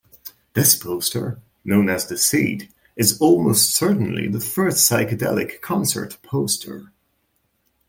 This 0.53 0.73
poster-known 0.75 1.87
as 1.87 2.07
"The 2.07 2.17
Seed"-is 2.17 3.21
almost 3.21 3.75
certainly 3.75 4.27
the 4.27 4.39
first 4.39 4.77
psychedelic 4.89 5.61
concert 5.61 6.17
poster. 6.23 6.91